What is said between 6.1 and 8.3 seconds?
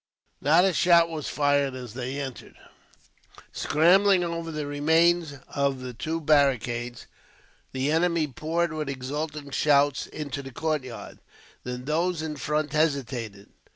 barricades, the enemy